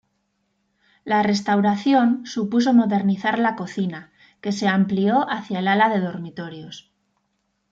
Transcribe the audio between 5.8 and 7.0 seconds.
de dormitorios.